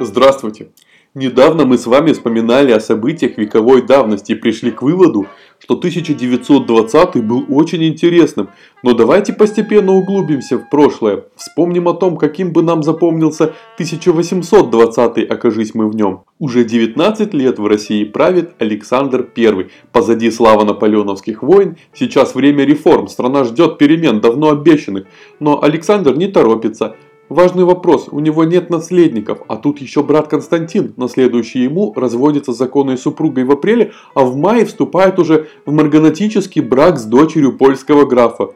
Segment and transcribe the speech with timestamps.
[0.00, 0.70] Здравствуйте!
[1.14, 5.26] Недавно мы с вами вспоминали о событиях вековой давности и пришли к выводу,
[5.60, 8.48] что 1920 был очень интересным.
[8.82, 11.26] Но давайте постепенно углубимся в прошлое.
[11.36, 16.24] Вспомним о том, каким бы нам запомнился 1820, окажись мы в нем.
[16.40, 19.68] Уже 19 лет в России правит Александр I.
[19.92, 21.76] Позади слава наполеоновских войн.
[21.92, 23.06] Сейчас время реформ.
[23.06, 25.04] Страна ждет перемен, давно обещанных.
[25.38, 26.96] Но Александр не торопится.
[27.30, 32.58] Важный вопрос, у него нет наследников, а тут еще брат Константин, наследующий ему, разводится с
[32.58, 38.04] законной супругой в апреле, а в мае вступает уже в марганатический брак с дочерью польского
[38.04, 38.50] графа.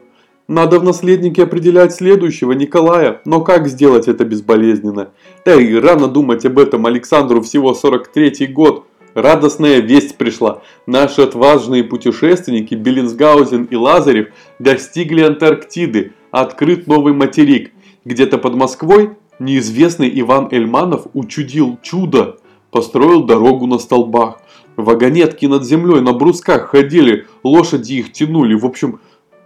[0.47, 5.09] Надо в наследнике определять следующего, Николая, но как сделать это безболезненно?
[5.45, 8.85] Да и рано думать об этом Александру всего 43 год.
[9.15, 10.61] Радостная весть пришла.
[10.85, 14.27] Наши отважные путешественники Беллинсгаузен и Лазарев
[14.59, 17.71] достигли Антарктиды, открыт новый материк–
[18.05, 22.37] где-то под Москвой неизвестный Иван Эльманов учудил чудо,
[22.71, 24.39] построил дорогу на столбах.
[24.77, 28.53] Вагонетки над землей на брусках ходили, лошади их тянули.
[28.53, 28.99] В общем,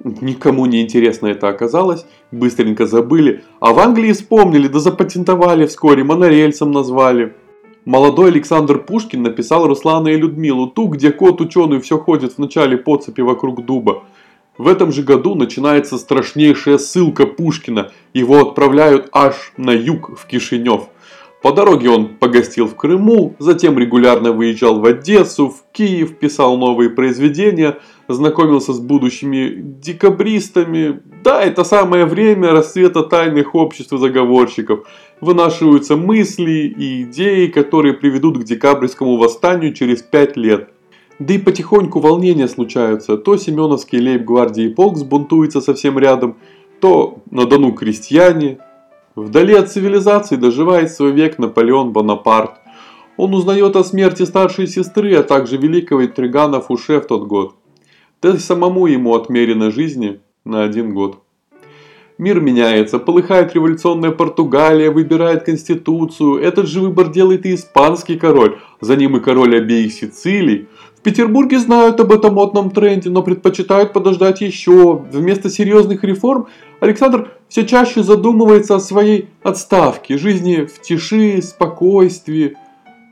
[0.03, 3.43] никому не интересно это оказалось, быстренько забыли.
[3.59, 7.33] А в Англии вспомнили, да запатентовали вскоре, монорельсом назвали.
[7.85, 12.77] Молодой Александр Пушкин написал Руслана и Людмилу, ту, где кот ученый все ходит в начале
[12.77, 14.03] подцепи вокруг дуба.
[14.57, 17.91] В этом же году начинается страшнейшая ссылка Пушкина.
[18.13, 20.89] Его отправляют аж на юг, в Кишинев.
[21.41, 26.89] По дороге он погостил в Крыму, затем регулярно выезжал в Одессу, в Киев, писал новые
[26.89, 31.01] произведения, знакомился с будущими декабристами.
[31.21, 34.87] Да, это самое время расцвета тайных обществ и заговорщиков.
[35.19, 40.72] Вынашиваются мысли и идеи, которые приведут к декабрьскому восстанию через пять лет.
[41.25, 43.15] Да и потихоньку волнения случаются.
[43.15, 46.35] То Семеновский лейб-гвардии полк сбунтуется совсем рядом,
[46.81, 48.57] то на Дону крестьяне.
[49.15, 52.59] Вдали от цивилизации доживает свой век Наполеон Бонапарт.
[53.15, 57.55] Он узнает о смерти старшей сестры, а также великого интригана Фуше в тот год.
[58.21, 61.22] Да и самому ему отмерено жизни на один год.
[62.19, 66.41] Мир меняется, полыхает революционная Португалия, выбирает конституцию.
[66.41, 70.67] Этот же выбор делает и испанский король, за ним и король обеих Сицилий.
[70.95, 75.01] В Петербурге знают об этом модном тренде, но предпочитают подождать еще.
[75.11, 76.47] Вместо серьезных реформ
[76.79, 82.55] Александр все чаще задумывается о своей отставке, жизни в тиши, спокойствии.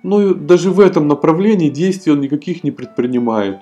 [0.03, 3.57] Но ну даже в этом направлении действий он никаких не предпринимает.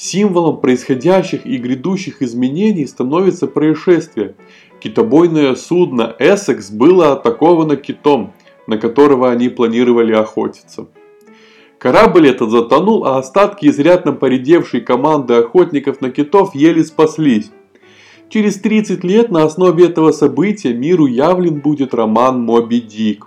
[0.00, 4.36] Символом происходящих и грядущих изменений становится происшествие.
[4.78, 8.32] Китобойное судно «Эссекс» было атаковано китом,
[8.68, 10.86] на которого они планировали охотиться.
[11.78, 17.50] Корабль этот затонул, а остатки изрядно поредевшей команды охотников на китов еле спаслись.
[18.28, 23.26] Через 30 лет на основе этого события миру явлен будет роман «Моби Дик».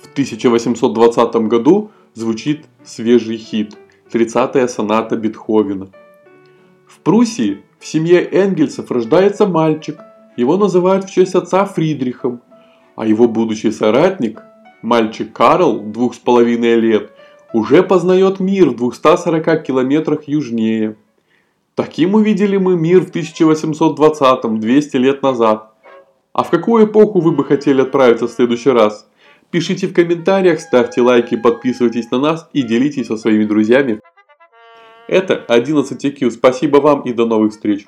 [0.00, 3.76] В 1820 году звучит свежий хит–
[4.12, 5.88] 30-я соната Бетховена–
[7.04, 9.98] Пруссии в семье Энгельсов рождается мальчик,
[10.36, 12.40] его называют в честь отца Фридрихом,
[12.94, 14.40] а его будущий соратник,
[14.82, 17.10] мальчик Карл, двух с половиной лет,
[17.52, 20.96] уже познает мир в 240 километрах южнее.
[21.74, 25.72] Таким увидели мы мир в 1820-м, 200 лет назад.
[26.32, 29.08] А в какую эпоху вы бы хотели отправиться в следующий раз?
[29.50, 34.00] Пишите в комментариях, ставьте лайки, подписывайтесь на нас и делитесь со своими друзьями.
[35.12, 36.30] Это 11 IQ.
[36.30, 37.84] Спасибо вам и до новых встреч.